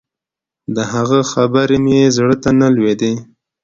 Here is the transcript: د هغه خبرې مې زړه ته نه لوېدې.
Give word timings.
د 0.75 0.77
هغه 0.93 1.19
خبرې 1.31 1.77
مې 1.85 2.01
زړه 2.17 2.35
ته 2.43 2.49
نه 2.59 2.67
لوېدې. 2.75 3.13